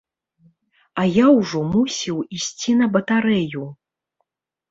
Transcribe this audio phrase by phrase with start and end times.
[1.01, 3.65] А я ўжо мусіў ісці на батарэю.